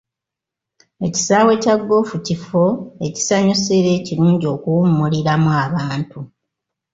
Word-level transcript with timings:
Ekisaawe 1.07 1.53
kya 1.63 1.75
ggoofu 1.81 2.15
kifo 2.27 2.65
ekisanyusa 3.07 3.69
era 3.79 3.89
ekirungi 3.99 4.45
okuwummuliramu 4.55 5.49
abantu. 5.65 6.19